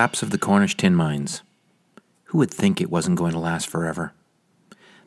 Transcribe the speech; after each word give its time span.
Collapse 0.00 0.22
of 0.22 0.30
the 0.30 0.38
Cornish 0.38 0.78
tin 0.78 0.94
mines. 0.94 1.42
Who 2.24 2.38
would 2.38 2.50
think 2.50 2.80
it 2.80 2.90
wasn't 2.90 3.18
going 3.18 3.32
to 3.32 3.38
last 3.38 3.68
forever? 3.68 4.14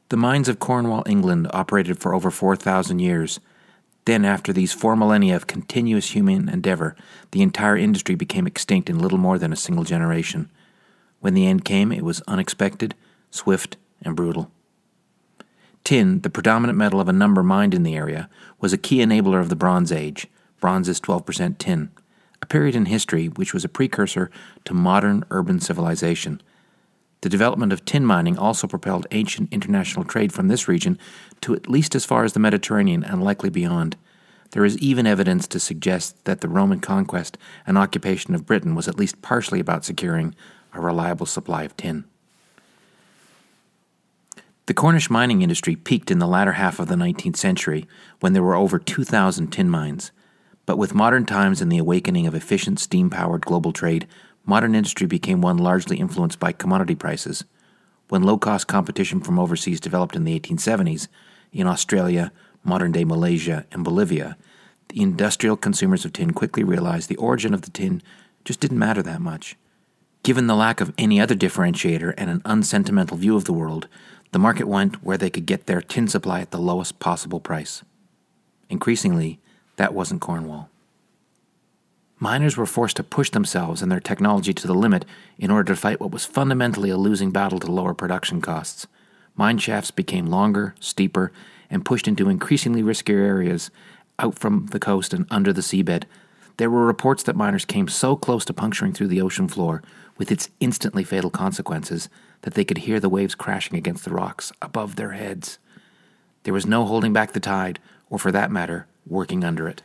The 0.10 0.18
mines 0.18 0.48
of 0.48 0.60
Cornwall, 0.60 1.02
England 1.08 1.48
operated 1.52 1.98
for 1.98 2.14
over 2.14 2.30
4,000 2.30 3.00
years. 3.00 3.40
Then, 4.06 4.24
after 4.24 4.54
these 4.54 4.72
four 4.72 4.96
millennia 4.96 5.36
of 5.36 5.48
continuous 5.48 6.12
human 6.12 6.48
endeavor, 6.48 6.96
the 7.32 7.42
entire 7.42 7.76
industry 7.76 8.14
became 8.14 8.46
extinct 8.46 8.88
in 8.88 9.00
little 9.00 9.18
more 9.18 9.40
than 9.40 9.52
a 9.52 9.56
single 9.56 9.84
generation. 9.84 10.52
When 11.22 11.34
the 11.34 11.48
end 11.48 11.66
came, 11.66 11.92
it 11.92 12.06
was 12.06 12.22
unexpected, 12.28 12.94
swift, 13.32 13.78
and 14.04 14.16
brutal. 14.16 14.52
Tin, 15.84 16.22
the 16.22 16.30
predominant 16.30 16.78
metal 16.78 17.02
of 17.02 17.10
a 17.10 17.14
number 17.14 17.42
mined 17.42 17.74
in 17.74 17.82
the 17.82 17.96
area, 17.96 18.30
was 18.60 18.74
a 18.74 18.78
key 18.78 18.98
enabler 18.98 19.40
of 19.40 19.50
the 19.50 19.56
Bronze 19.56 19.92
Age. 19.92 20.28
Bronze 20.60 20.88
is 20.88 21.02
12% 21.02 21.58
tin 21.58 21.90
period 22.54 22.76
in 22.76 22.86
history 22.86 23.30
which 23.30 23.52
was 23.52 23.66
a 23.66 23.68
precursor 23.68 24.30
to 24.64 24.76
modern 24.76 25.26
urban 25.32 25.60
civilization. 25.60 26.40
The 27.22 27.30
development 27.30 27.74
of 27.74 27.84
tin 27.84 28.06
mining 28.06 28.38
also 28.38 28.68
propelled 28.68 29.08
ancient 29.10 29.52
international 29.52 30.06
trade 30.06 30.32
from 30.32 30.50
this 30.50 30.68
region 30.68 31.00
to 31.42 31.56
at 31.56 31.68
least 31.68 31.96
as 31.96 32.06
far 32.06 32.24
as 32.24 32.34
the 32.34 32.40
Mediterranean 32.40 33.04
and 33.04 33.24
likely 33.24 33.50
beyond. 33.50 33.98
There 34.52 34.64
is 34.64 34.78
even 34.78 35.08
evidence 35.08 35.48
to 35.48 35.60
suggest 35.60 36.24
that 36.26 36.42
the 36.42 36.48
Roman 36.48 36.80
conquest 36.80 37.40
and 37.66 37.76
occupation 37.76 38.36
of 38.36 38.46
Britain 38.46 38.76
was 38.76 38.88
at 38.88 39.00
least 39.00 39.24
partially 39.24 39.60
about 39.60 39.84
securing 39.84 40.36
a 40.74 40.80
reliable 40.80 41.26
supply 41.26 41.64
of 41.64 41.76
tin. 41.76 42.04
The 44.68 44.76
Cornish 44.76 45.10
mining 45.10 45.42
industry 45.42 45.76
peaked 45.76 46.12
in 46.12 46.20
the 46.20 46.28
latter 46.28 46.52
half 46.52 46.78
of 46.78 46.88
the 46.88 46.94
19th 46.94 47.38
century 47.38 47.88
when 48.20 48.34
there 48.34 48.44
were 48.44 48.54
over 48.54 48.78
2,000 48.78 49.48
tin 49.48 49.72
mines. 49.72 50.12
But 50.66 50.78
with 50.78 50.96
modern 50.96 51.26
times 51.26 51.62
and 51.62 51.72
the 51.72 51.78
awakening 51.78 52.28
of 52.28 52.36
efficient 52.36 52.80
steam 52.80 53.10
powered 53.10 53.46
global 53.46 53.74
trade, 53.74 54.08
modern 54.46 54.76
industry 54.76 55.08
became 55.08 55.42
one 55.42 55.58
largely 55.58 55.98
influenced 55.98 56.40
by 56.40 56.52
commodity 56.52 56.96
prices. 56.96 57.44
When 58.10 58.24
low 58.24 58.38
cost 58.38 58.68
competition 58.68 59.22
from 59.22 59.40
overseas 59.40 59.80
developed 59.80 60.16
in 60.16 60.24
the 60.24 60.40
1870s, 60.40 61.08
in 61.52 61.68
Australia, 61.68 62.32
modern 62.64 62.92
day 62.92 63.04
Malaysia, 63.04 63.66
and 63.72 63.84
Bolivia, 63.84 64.38
the 64.90 65.02
industrial 65.02 65.58
consumers 65.58 66.06
of 66.06 66.14
tin 66.14 66.32
quickly 66.32 66.64
realized 66.64 67.10
the 67.10 67.16
origin 67.18 67.54
of 67.54 67.64
the 67.64 67.72
tin 67.72 68.02
just 68.46 68.60
didn't 68.60 68.80
matter 68.80 69.02
that 69.02 69.22
much. 69.22 69.56
Given 70.24 70.48
the 70.48 70.56
lack 70.56 70.80
of 70.80 70.94
any 70.98 71.20
other 71.20 71.36
differentiator 71.36 72.14
and 72.18 72.30
an 72.30 72.42
unsentimental 72.46 73.18
view 73.18 73.36
of 73.36 73.46
the 73.46 73.54
world, 73.54 73.88
the 74.32 74.40
market 74.40 74.68
went 74.68 75.04
where 75.04 75.18
they 75.18 75.30
could 75.30 75.46
get 75.46 75.66
their 75.66 75.82
tin 75.82 76.08
supply 76.08 76.40
at 76.40 76.52
the 76.52 76.60
lowest 76.60 77.00
possible 77.00 77.40
price. 77.40 77.84
Increasingly, 78.70 79.40
that 79.76 79.94
wasn't 79.94 80.22
Cornwall. 80.22 80.70
Miners 82.20 82.56
were 82.56 82.66
forced 82.66 82.96
to 82.98 83.04
push 83.04 83.30
themselves 83.32 83.82
and 83.82 83.92
their 83.92 84.00
technology 84.00 84.54
to 84.54 84.68
the 84.68 84.74
limit 84.74 85.04
in 85.38 85.52
order 85.52 85.74
to 85.74 85.80
fight 85.80 86.00
what 86.00 86.12
was 86.12 86.24
fundamentally 86.24 86.90
a 86.90 86.98
losing 86.98 87.32
battle 87.32 87.60
to 87.60 87.72
lower 87.72 87.94
production 87.94 88.40
costs. 88.40 88.88
Mine 89.36 89.58
shafts 89.58 89.92
became 89.92 90.28
longer, 90.28 90.74
steeper, 90.80 91.32
and 91.70 91.84
pushed 91.84 92.08
into 92.08 92.30
increasingly 92.30 92.84
riskier 92.84 93.26
areas 93.26 93.72
out 94.20 94.38
from 94.38 94.68
the 94.68 94.80
coast 94.80 95.14
and 95.14 95.26
under 95.30 95.52
the 95.52 95.62
seabed. 95.62 96.04
There 96.58 96.70
were 96.70 96.86
reports 96.86 97.24
that 97.24 97.36
miners 97.36 97.66
came 97.66 97.88
so 97.88 98.16
close 98.16 98.46
to 98.46 98.54
puncturing 98.54 98.94
through 98.94 99.08
the 99.08 99.22
ocean 99.22 99.48
floor, 99.48 99.82
with 100.18 100.32
its 100.32 100.50
instantly 100.60 101.04
fatal 101.04 101.32
consequences, 101.32 102.08
that 102.44 102.54
they 102.54 102.64
could 102.64 102.80
hear 102.80 103.00
the 103.00 103.10
waves 103.10 103.36
crashing 103.36 103.76
against 103.76 104.06
the 104.06 104.12
rocks 104.12 104.52
above 104.62 104.96
their 104.96 105.14
heads. 105.14 105.58
There 106.44 106.54
was 106.54 106.66
no 106.66 106.86
holding 106.86 107.12
back 107.12 107.34
the 107.34 107.40
tide, 107.40 107.80
or 108.10 108.20
for 108.20 108.32
that 108.32 108.52
matter, 108.52 108.86
working 109.08 109.44
under 109.44 109.68
it. 109.68 109.82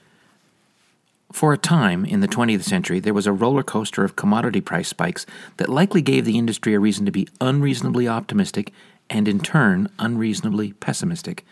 For 1.33 1.53
a 1.53 1.59
time 1.59 2.05
in 2.05 2.21
the 2.21 2.29
20th 2.29 2.63
century, 2.63 3.01
there 3.01 3.13
was 3.13 3.27
a 3.27 3.33
roller 3.33 3.63
coaster 3.63 4.03
of 4.03 4.17
commodity 4.17 4.63
price 4.63 4.89
spikes 4.89 5.27
that 5.59 5.69
likely 5.69 6.01
gave 6.01 6.25
the 6.25 6.39
industry 6.39 6.75
a 6.75 6.81
reason 6.81 7.05
to 7.05 7.13
be 7.13 7.29
unreasonably 7.41 8.09
optimistic 8.09 8.73
and, 9.11 9.29
in 9.29 9.41
turn, 9.41 9.91
unreasonably 9.99 10.73
pessimistic. 10.75 11.45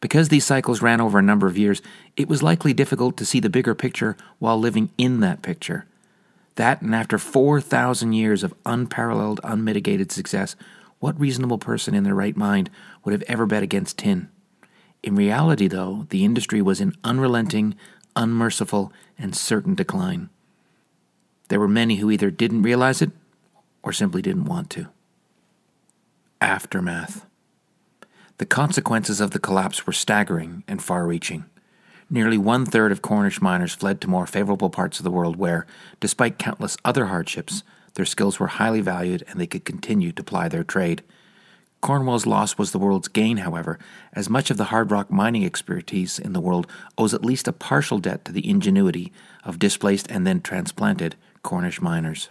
Because 0.00 0.28
these 0.28 0.44
cycles 0.44 0.82
ran 0.82 1.00
over 1.00 1.20
a 1.20 1.22
number 1.22 1.46
of 1.46 1.56
years, 1.56 1.80
it 2.16 2.28
was 2.28 2.42
likely 2.42 2.72
difficult 2.72 3.16
to 3.16 3.24
see 3.24 3.38
the 3.38 3.48
bigger 3.48 3.74
picture 3.76 4.16
while 4.40 4.58
living 4.58 4.90
in 4.98 5.20
that 5.20 5.42
picture. 5.42 5.86
That, 6.56 6.82
and 6.82 6.92
after 6.92 7.16
4,000 7.16 8.12
years 8.12 8.42
of 8.42 8.54
unparalleled, 8.66 9.40
unmitigated 9.44 10.10
success, 10.10 10.56
what 10.98 11.18
reasonable 11.18 11.58
person 11.58 11.94
in 11.94 12.02
their 12.02 12.14
right 12.14 12.36
mind 12.36 12.70
would 13.04 13.12
have 13.12 13.22
ever 13.22 13.46
bet 13.46 13.62
against 13.62 13.98
tin? 13.98 14.28
In 15.02 15.16
reality, 15.16 15.66
though, 15.66 16.06
the 16.10 16.24
industry 16.24 16.62
was 16.62 16.80
in 16.80 16.94
unrelenting, 17.02 17.74
unmerciful, 18.14 18.92
and 19.18 19.34
certain 19.34 19.74
decline. 19.74 20.30
There 21.48 21.60
were 21.60 21.68
many 21.68 21.96
who 21.96 22.10
either 22.10 22.30
didn't 22.30 22.62
realize 22.62 23.02
it 23.02 23.10
or 23.82 23.92
simply 23.92 24.22
didn't 24.22 24.44
want 24.44 24.70
to. 24.70 24.88
Aftermath. 26.40 27.26
The 28.38 28.46
consequences 28.46 29.20
of 29.20 29.32
the 29.32 29.38
collapse 29.38 29.86
were 29.86 29.92
staggering 29.92 30.64
and 30.66 30.82
far 30.82 31.06
reaching. 31.06 31.44
Nearly 32.08 32.38
one 32.38 32.66
third 32.66 32.92
of 32.92 33.02
Cornish 33.02 33.40
miners 33.40 33.74
fled 33.74 34.00
to 34.00 34.10
more 34.10 34.26
favorable 34.26 34.70
parts 34.70 34.98
of 34.98 35.04
the 35.04 35.10
world 35.10 35.36
where, 35.36 35.66
despite 36.00 36.38
countless 36.38 36.76
other 36.84 37.06
hardships, 37.06 37.62
their 37.94 38.04
skills 38.04 38.38
were 38.38 38.48
highly 38.48 38.80
valued 38.80 39.24
and 39.28 39.40
they 39.40 39.46
could 39.46 39.64
continue 39.64 40.12
to 40.12 40.24
ply 40.24 40.48
their 40.48 40.64
trade. 40.64 41.02
Cornwall's 41.82 42.26
loss 42.26 42.56
was 42.56 42.70
the 42.70 42.78
world's 42.78 43.08
gain, 43.08 43.38
however, 43.38 43.76
as 44.12 44.30
much 44.30 44.52
of 44.52 44.56
the 44.56 44.66
hard 44.66 44.92
rock 44.92 45.10
mining 45.10 45.44
expertise 45.44 46.16
in 46.16 46.32
the 46.32 46.40
world 46.40 46.68
owes 46.96 47.12
at 47.12 47.24
least 47.24 47.48
a 47.48 47.52
partial 47.52 47.98
debt 47.98 48.24
to 48.24 48.30
the 48.32 48.48
ingenuity 48.48 49.12
of 49.44 49.58
displaced 49.58 50.08
and 50.08 50.24
then 50.24 50.40
transplanted 50.40 51.16
Cornish 51.42 51.82
miners. 51.82 52.28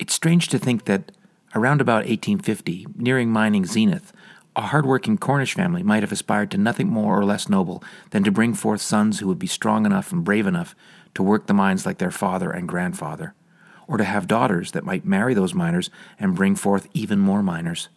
It's 0.00 0.14
strange 0.14 0.48
to 0.48 0.58
think 0.58 0.86
that 0.86 1.12
around 1.54 1.80
about 1.80 2.06
1850, 2.06 2.88
nearing 2.96 3.30
mining 3.30 3.66
zenith, 3.66 4.12
a 4.56 4.62
hard-working 4.62 5.18
Cornish 5.18 5.54
family 5.54 5.84
might 5.84 6.02
have 6.02 6.12
aspired 6.12 6.50
to 6.50 6.58
nothing 6.58 6.88
more 6.88 7.16
or 7.16 7.24
less 7.24 7.48
noble 7.48 7.84
than 8.10 8.24
to 8.24 8.32
bring 8.32 8.52
forth 8.52 8.80
sons 8.80 9.20
who 9.20 9.28
would 9.28 9.38
be 9.38 9.46
strong 9.46 9.86
enough 9.86 10.10
and 10.10 10.24
brave 10.24 10.48
enough 10.48 10.74
to 11.14 11.22
work 11.22 11.46
the 11.46 11.54
mines 11.54 11.86
like 11.86 11.98
their 11.98 12.10
father 12.10 12.50
and 12.50 12.68
grandfather, 12.68 13.32
or 13.86 13.96
to 13.96 14.02
have 14.02 14.26
daughters 14.26 14.72
that 14.72 14.84
might 14.84 15.04
marry 15.04 15.34
those 15.34 15.54
miners 15.54 15.88
and 16.18 16.34
bring 16.34 16.56
forth 16.56 16.88
even 16.94 17.20
more 17.20 17.40
miners. 17.40 17.88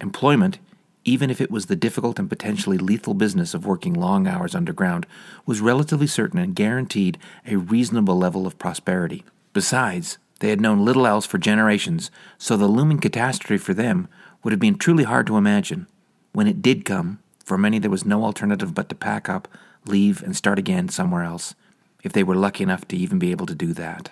Employment, 0.00 0.58
even 1.04 1.30
if 1.30 1.40
it 1.40 1.50
was 1.50 1.66
the 1.66 1.76
difficult 1.76 2.18
and 2.18 2.28
potentially 2.28 2.78
lethal 2.78 3.14
business 3.14 3.54
of 3.54 3.66
working 3.66 3.94
long 3.94 4.26
hours 4.26 4.54
underground, 4.54 5.06
was 5.46 5.60
relatively 5.60 6.06
certain 6.06 6.38
and 6.38 6.54
guaranteed 6.54 7.18
a 7.46 7.56
reasonable 7.56 8.16
level 8.16 8.46
of 8.46 8.58
prosperity. 8.58 9.24
Besides, 9.52 10.18
they 10.40 10.50
had 10.50 10.60
known 10.60 10.84
little 10.84 11.06
else 11.06 11.26
for 11.26 11.38
generations, 11.38 12.10
so 12.36 12.56
the 12.56 12.68
looming 12.68 12.98
catastrophe 13.00 13.58
for 13.58 13.74
them 13.74 14.06
would 14.42 14.52
have 14.52 14.60
been 14.60 14.78
truly 14.78 15.04
hard 15.04 15.26
to 15.26 15.36
imagine. 15.36 15.86
When 16.32 16.46
it 16.46 16.62
did 16.62 16.84
come, 16.84 17.18
for 17.44 17.58
many 17.58 17.78
there 17.78 17.90
was 17.90 18.04
no 18.04 18.24
alternative 18.24 18.74
but 18.74 18.88
to 18.90 18.94
pack 18.94 19.28
up, 19.28 19.48
leave, 19.86 20.22
and 20.22 20.36
start 20.36 20.58
again 20.58 20.88
somewhere 20.88 21.24
else, 21.24 21.54
if 22.04 22.12
they 22.12 22.22
were 22.22 22.36
lucky 22.36 22.62
enough 22.62 22.86
to 22.88 22.96
even 22.96 23.18
be 23.18 23.30
able 23.32 23.46
to 23.46 23.54
do 23.54 23.72
that. 23.72 24.10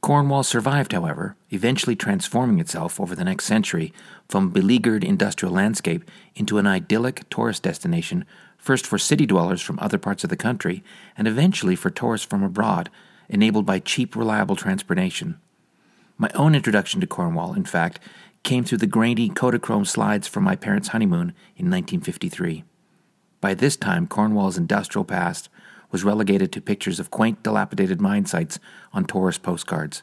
Cornwall 0.00 0.44
survived, 0.44 0.92
however, 0.92 1.36
eventually 1.50 1.96
transforming 1.96 2.60
itself 2.60 3.00
over 3.00 3.16
the 3.16 3.24
next 3.24 3.46
century 3.46 3.92
from 4.28 4.50
beleaguered 4.50 5.02
industrial 5.02 5.52
landscape 5.52 6.08
into 6.34 6.58
an 6.58 6.66
idyllic 6.66 7.28
tourist 7.30 7.64
destination, 7.64 8.24
first 8.56 8.86
for 8.86 8.96
city 8.98 9.26
dwellers 9.26 9.60
from 9.60 9.78
other 9.80 9.98
parts 9.98 10.22
of 10.22 10.30
the 10.30 10.36
country, 10.36 10.84
and 11.16 11.26
eventually 11.26 11.74
for 11.74 11.90
tourists 11.90 12.26
from 12.26 12.42
abroad, 12.44 12.90
enabled 13.28 13.66
by 13.66 13.80
cheap, 13.80 14.14
reliable 14.14 14.56
transportation. 14.56 15.38
My 16.16 16.30
own 16.34 16.54
introduction 16.54 17.00
to 17.00 17.06
Cornwall, 17.06 17.54
in 17.54 17.64
fact, 17.64 18.00
came 18.44 18.64
through 18.64 18.78
the 18.78 18.86
grainy 18.86 19.28
Kodachrome 19.28 19.86
slides 19.86 20.28
from 20.28 20.44
my 20.44 20.56
parents' 20.56 20.88
honeymoon 20.88 21.34
in 21.56 21.70
1953. 21.70 22.64
By 23.40 23.54
this 23.54 23.76
time, 23.76 24.06
Cornwall's 24.06 24.58
industrial 24.58 25.04
past 25.04 25.48
was 25.90 26.04
relegated 26.04 26.52
to 26.52 26.60
pictures 26.60 27.00
of 27.00 27.10
quaint, 27.10 27.42
dilapidated 27.42 28.00
mine 28.00 28.26
sites 28.26 28.58
on 28.92 29.04
tourist 29.04 29.42
postcards. 29.42 30.02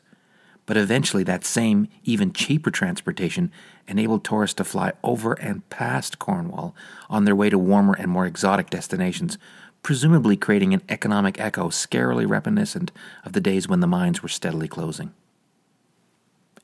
But 0.65 0.77
eventually, 0.77 1.23
that 1.23 1.45
same, 1.45 1.87
even 2.03 2.33
cheaper 2.33 2.71
transportation 2.71 3.51
enabled 3.87 4.23
tourists 4.23 4.55
to 4.55 4.63
fly 4.63 4.93
over 5.03 5.33
and 5.33 5.67
past 5.69 6.17
Cornwall 6.17 6.75
on 7.09 7.25
their 7.25 7.35
way 7.35 7.49
to 7.49 7.59
warmer 7.59 7.93
and 7.93 8.09
more 8.09 8.25
exotic 8.25 8.71
destinations, 8.71 9.37
presumably 9.83 10.35
creating 10.35 10.73
an 10.73 10.81
economic 10.89 11.39
echo 11.39 11.69
scarily 11.69 12.27
reminiscent 12.27 12.91
of 13.23 13.33
the 13.33 13.41
days 13.41 13.67
when 13.67 13.79
the 13.79 13.87
mines 13.87 14.23
were 14.23 14.29
steadily 14.29 14.67
closing. 14.67 15.13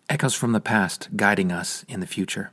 Echoes 0.09 0.33
from 0.33 0.51
the 0.51 0.59
past 0.59 1.09
guiding 1.15 1.51
us 1.51 1.85
in 1.87 1.99
the 1.99 2.07
future. 2.07 2.51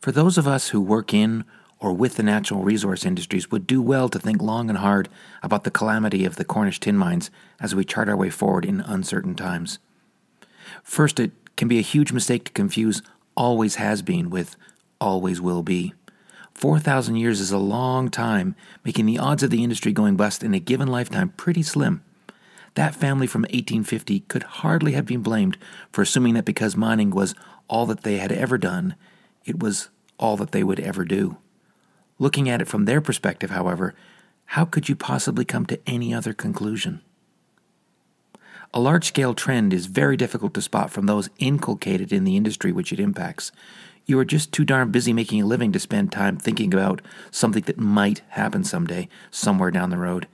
For 0.00 0.12
those 0.12 0.38
of 0.38 0.46
us 0.46 0.68
who 0.68 0.80
work 0.80 1.12
in 1.12 1.44
or 1.80 1.92
with 1.92 2.16
the 2.16 2.22
natural 2.22 2.62
resource 2.62 3.06
industries 3.06 3.50
would 3.50 3.66
do 3.66 3.80
well 3.80 4.08
to 4.08 4.18
think 4.18 4.42
long 4.42 4.68
and 4.68 4.78
hard 4.78 5.08
about 5.42 5.64
the 5.64 5.70
calamity 5.70 6.24
of 6.24 6.36
the 6.36 6.44
Cornish 6.44 6.78
tin 6.78 6.96
mines 6.96 7.30
as 7.58 7.74
we 7.74 7.84
chart 7.84 8.08
our 8.08 8.16
way 8.16 8.30
forward 8.30 8.64
in 8.64 8.80
uncertain 8.82 9.34
times. 9.34 9.78
First, 10.82 11.18
it 11.18 11.32
can 11.56 11.68
be 11.68 11.78
a 11.78 11.82
huge 11.82 12.12
mistake 12.12 12.44
to 12.44 12.52
confuse 12.52 13.02
always 13.34 13.76
has 13.76 14.02
been 14.02 14.30
with 14.30 14.56
always 15.00 15.40
will 15.40 15.62
be. 15.62 15.94
4,000 16.54 17.16
years 17.16 17.40
is 17.40 17.50
a 17.50 17.58
long 17.58 18.10
time, 18.10 18.54
making 18.84 19.06
the 19.06 19.18
odds 19.18 19.42
of 19.42 19.50
the 19.50 19.64
industry 19.64 19.92
going 19.92 20.16
bust 20.16 20.42
in 20.42 20.52
a 20.52 20.60
given 20.60 20.88
lifetime 20.88 21.30
pretty 21.30 21.62
slim. 21.62 22.02
That 22.74 22.94
family 22.94 23.26
from 23.26 23.42
1850 23.42 24.20
could 24.20 24.42
hardly 24.42 24.92
have 24.92 25.06
been 25.06 25.22
blamed 25.22 25.56
for 25.90 26.02
assuming 26.02 26.34
that 26.34 26.44
because 26.44 26.76
mining 26.76 27.10
was 27.10 27.34
all 27.68 27.86
that 27.86 28.02
they 28.02 28.18
had 28.18 28.30
ever 28.30 28.58
done, 28.58 28.94
it 29.44 29.58
was 29.58 29.88
all 30.18 30.36
that 30.36 30.52
they 30.52 30.62
would 30.62 30.80
ever 30.80 31.04
do. 31.04 31.38
Looking 32.20 32.50
at 32.50 32.60
it 32.60 32.68
from 32.68 32.84
their 32.84 33.00
perspective, 33.00 33.50
however, 33.50 33.94
how 34.44 34.66
could 34.66 34.90
you 34.90 34.94
possibly 34.94 35.46
come 35.46 35.64
to 35.66 35.80
any 35.86 36.12
other 36.12 36.34
conclusion? 36.34 37.00
A 38.74 38.78
large 38.78 39.06
scale 39.06 39.32
trend 39.32 39.72
is 39.72 39.86
very 39.86 40.18
difficult 40.18 40.52
to 40.52 40.60
spot 40.60 40.90
from 40.90 41.06
those 41.06 41.30
inculcated 41.38 42.12
in 42.12 42.24
the 42.24 42.36
industry 42.36 42.72
which 42.72 42.92
it 42.92 43.00
impacts. 43.00 43.52
You 44.04 44.18
are 44.18 44.26
just 44.26 44.52
too 44.52 44.66
darn 44.66 44.90
busy 44.90 45.14
making 45.14 45.40
a 45.40 45.46
living 45.46 45.72
to 45.72 45.80
spend 45.80 46.12
time 46.12 46.36
thinking 46.36 46.74
about 46.74 47.00
something 47.30 47.62
that 47.62 47.78
might 47.78 48.20
happen 48.28 48.64
someday, 48.64 49.08
somewhere 49.30 49.70
down 49.70 49.88
the 49.88 49.96
road. 49.96 50.28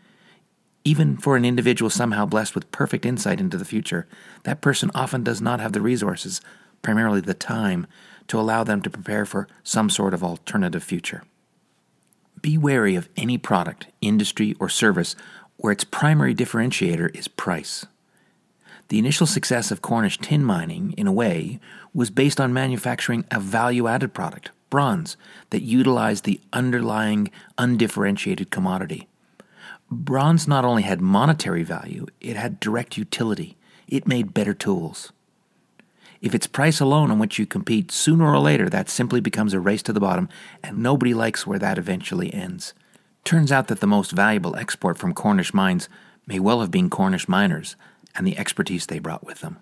Even 0.82 1.16
for 1.16 1.36
an 1.36 1.44
individual 1.44 1.88
somehow 1.88 2.26
blessed 2.26 2.56
with 2.56 2.72
perfect 2.72 3.06
insight 3.06 3.38
into 3.38 3.56
the 3.56 3.64
future, 3.64 4.08
that 4.42 4.60
person 4.60 4.90
often 4.92 5.22
does 5.22 5.40
not 5.40 5.60
have 5.60 5.72
the 5.72 5.80
resources, 5.80 6.40
primarily 6.82 7.20
the 7.20 7.32
time, 7.32 7.86
to 8.26 8.40
allow 8.40 8.64
them 8.64 8.82
to 8.82 8.90
prepare 8.90 9.24
for 9.24 9.46
some 9.62 9.88
sort 9.88 10.14
of 10.14 10.24
alternative 10.24 10.82
future. 10.82 11.22
Be 12.40 12.58
wary 12.58 12.94
of 12.94 13.08
any 13.16 13.38
product, 13.38 13.86
industry, 14.00 14.54
or 14.60 14.68
service 14.68 15.16
where 15.56 15.72
its 15.72 15.84
primary 15.84 16.34
differentiator 16.34 17.14
is 17.16 17.28
price. 17.28 17.86
The 18.88 18.98
initial 18.98 19.26
success 19.26 19.70
of 19.70 19.82
Cornish 19.82 20.18
tin 20.18 20.44
mining, 20.44 20.92
in 20.96 21.06
a 21.06 21.12
way, 21.12 21.58
was 21.92 22.10
based 22.10 22.40
on 22.40 22.52
manufacturing 22.52 23.24
a 23.30 23.40
value 23.40 23.88
added 23.88 24.14
product, 24.14 24.50
bronze, 24.70 25.16
that 25.50 25.62
utilized 25.62 26.24
the 26.24 26.40
underlying 26.52 27.30
undifferentiated 27.58 28.50
commodity. 28.50 29.08
Bronze 29.90 30.46
not 30.46 30.64
only 30.64 30.82
had 30.82 31.00
monetary 31.00 31.62
value, 31.62 32.06
it 32.20 32.36
had 32.36 32.60
direct 32.60 32.96
utility. 32.96 33.56
It 33.88 34.06
made 34.06 34.34
better 34.34 34.54
tools. 34.54 35.12
If 36.20 36.34
it's 36.34 36.46
price 36.46 36.80
alone 36.80 37.10
on 37.10 37.18
which 37.18 37.38
you 37.38 37.46
compete, 37.46 37.92
sooner 37.92 38.26
or 38.26 38.38
later 38.38 38.68
that 38.68 38.88
simply 38.88 39.20
becomes 39.20 39.52
a 39.52 39.60
race 39.60 39.82
to 39.84 39.92
the 39.92 40.00
bottom, 40.00 40.28
and 40.62 40.78
nobody 40.78 41.14
likes 41.14 41.46
where 41.46 41.58
that 41.58 41.78
eventually 41.78 42.32
ends. 42.32 42.74
Turns 43.24 43.50
out 43.50 43.68
that 43.68 43.80
the 43.80 43.86
most 43.86 44.12
valuable 44.12 44.56
export 44.56 44.98
from 44.98 45.12
Cornish 45.12 45.52
mines 45.52 45.88
may 46.26 46.38
well 46.38 46.60
have 46.60 46.70
been 46.70 46.90
Cornish 46.90 47.28
miners 47.28 47.76
and 48.14 48.26
the 48.26 48.38
expertise 48.38 48.86
they 48.86 48.98
brought 48.98 49.24
with 49.24 49.40
them. 49.40 49.58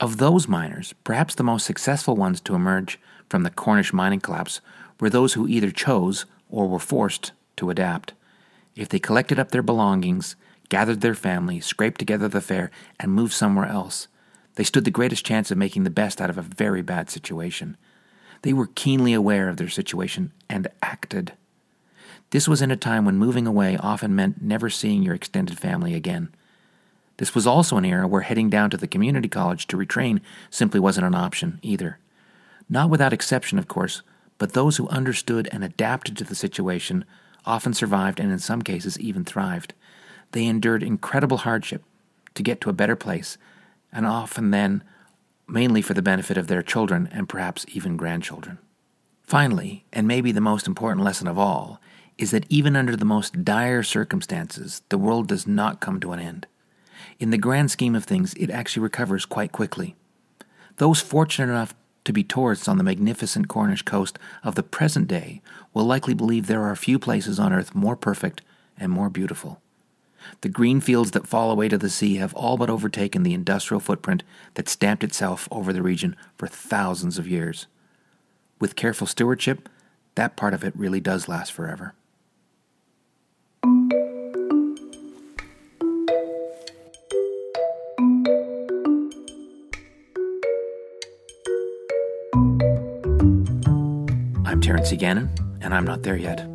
Of 0.00 0.16
those 0.16 0.48
miners, 0.48 0.94
perhaps 1.04 1.34
the 1.34 1.44
most 1.44 1.64
successful 1.64 2.16
ones 2.16 2.40
to 2.40 2.54
emerge 2.54 2.98
from 3.28 3.44
the 3.44 3.50
Cornish 3.50 3.92
mining 3.92 4.20
collapse 4.20 4.60
were 4.98 5.10
those 5.10 5.34
who 5.34 5.46
either 5.46 5.70
chose 5.70 6.26
or 6.50 6.68
were 6.68 6.78
forced 6.78 7.32
to 7.56 7.70
adapt. 7.70 8.12
If 8.74 8.88
they 8.88 8.98
collected 8.98 9.38
up 9.38 9.50
their 9.50 9.62
belongings, 9.62 10.34
gathered 10.68 11.02
their 11.02 11.14
family, 11.14 11.60
scraped 11.60 11.98
together 11.98 12.28
the 12.28 12.40
fare, 12.40 12.70
and 12.98 13.12
moved 13.12 13.32
somewhere 13.32 13.66
else, 13.66 14.08
they 14.54 14.64
stood 14.64 14.84
the 14.84 14.90
greatest 14.90 15.24
chance 15.24 15.50
of 15.50 15.58
making 15.58 15.84
the 15.84 15.90
best 15.90 16.20
out 16.20 16.30
of 16.30 16.38
a 16.38 16.42
very 16.42 16.82
bad 16.82 17.10
situation. 17.10 17.76
They 18.42 18.52
were 18.52 18.68
keenly 18.74 19.12
aware 19.12 19.48
of 19.48 19.56
their 19.56 19.68
situation 19.68 20.32
and 20.48 20.68
acted. 20.82 21.32
This 22.30 22.48
was 22.48 22.62
in 22.62 22.70
a 22.70 22.76
time 22.76 23.04
when 23.04 23.18
moving 23.18 23.46
away 23.46 23.76
often 23.76 24.16
meant 24.16 24.42
never 24.42 24.68
seeing 24.70 25.02
your 25.02 25.14
extended 25.14 25.58
family 25.58 25.94
again. 25.94 26.30
This 27.18 27.34
was 27.34 27.46
also 27.46 27.76
an 27.76 27.84
era 27.84 28.08
where 28.08 28.22
heading 28.22 28.50
down 28.50 28.70
to 28.70 28.76
the 28.76 28.86
community 28.86 29.28
college 29.28 29.66
to 29.68 29.76
retrain 29.76 30.20
simply 30.50 30.80
wasn't 30.80 31.06
an 31.06 31.14
option 31.14 31.60
either. 31.62 31.98
Not 32.68 32.90
without 32.90 33.12
exception, 33.12 33.58
of 33.58 33.68
course, 33.68 34.02
but 34.38 34.54
those 34.54 34.76
who 34.76 34.88
understood 34.88 35.48
and 35.52 35.62
adapted 35.62 36.16
to 36.16 36.24
the 36.24 36.34
situation 36.34 37.04
often 37.44 37.74
survived 37.74 38.18
and 38.18 38.32
in 38.32 38.38
some 38.38 38.62
cases 38.62 38.98
even 38.98 39.24
thrived. 39.24 39.74
They 40.32 40.46
endured 40.46 40.82
incredible 40.82 41.38
hardship 41.38 41.84
to 42.34 42.42
get 42.42 42.60
to 42.62 42.70
a 42.70 42.74
better 42.74 42.96
place 42.96 43.36
and 43.92 44.06
often 44.06 44.50
then 44.50 44.82
mainly 45.48 45.82
for 45.82 45.94
the 45.94 46.02
benefit 46.02 46.36
of 46.38 46.46
their 46.46 46.62
children 46.62 47.08
and 47.12 47.28
perhaps 47.28 47.66
even 47.68 47.96
grandchildren. 47.96 48.58
Finally, 49.22 49.84
and 49.92 50.06
maybe 50.06 50.32
the 50.32 50.40
most 50.40 50.66
important 50.66 51.04
lesson 51.04 51.26
of 51.26 51.38
all, 51.38 51.80
is 52.18 52.30
that 52.30 52.46
even 52.48 52.76
under 52.76 52.96
the 52.96 53.04
most 53.04 53.44
dire 53.44 53.82
circumstances, 53.82 54.82
the 54.88 54.98
world 54.98 55.26
does 55.28 55.46
not 55.46 55.80
come 55.80 56.00
to 56.00 56.12
an 56.12 56.20
end. 56.20 56.46
In 57.18 57.30
the 57.30 57.38
grand 57.38 57.70
scheme 57.70 57.94
of 57.94 58.04
things, 58.04 58.34
it 58.34 58.50
actually 58.50 58.82
recovers 58.82 59.24
quite 59.24 59.52
quickly. 59.52 59.96
Those 60.76 61.00
fortunate 61.00 61.50
enough 61.50 61.74
to 62.04 62.12
be 62.12 62.24
tourists 62.24 62.68
on 62.68 62.78
the 62.78 62.84
magnificent 62.84 63.48
Cornish 63.48 63.82
coast 63.82 64.18
of 64.42 64.54
the 64.54 64.62
present 64.62 65.08
day 65.08 65.40
will 65.72 65.84
likely 65.84 66.14
believe 66.14 66.46
there 66.46 66.62
are 66.62 66.76
few 66.76 66.98
places 66.98 67.38
on 67.38 67.52
earth 67.52 67.74
more 67.74 67.96
perfect 67.96 68.42
and 68.76 68.90
more 68.90 69.08
beautiful. 69.08 69.61
The 70.42 70.48
green 70.48 70.80
fields 70.80 71.12
that 71.12 71.26
fall 71.26 71.50
away 71.50 71.68
to 71.68 71.78
the 71.78 71.90
sea 71.90 72.16
have 72.16 72.34
all 72.34 72.56
but 72.56 72.70
overtaken 72.70 73.22
the 73.22 73.34
industrial 73.34 73.80
footprint 73.80 74.22
that 74.54 74.68
stamped 74.68 75.04
itself 75.04 75.48
over 75.50 75.72
the 75.72 75.82
region 75.82 76.16
for 76.36 76.46
thousands 76.46 77.18
of 77.18 77.28
years. 77.28 77.66
With 78.60 78.76
careful 78.76 79.06
stewardship, 79.06 79.68
that 80.14 80.36
part 80.36 80.54
of 80.54 80.62
it 80.62 80.76
really 80.76 81.00
does 81.00 81.28
last 81.28 81.52
forever. 81.52 81.94
I'm 94.44 94.60
Terence 94.60 94.90
C. 94.90 94.96
Gannon, 94.96 95.30
and 95.60 95.74
I'm 95.74 95.84
not 95.84 96.02
there 96.02 96.16
yet. 96.16 96.51